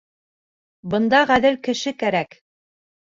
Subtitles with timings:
[0.95, 2.37] Бында ғәҙел кеше кәрәк.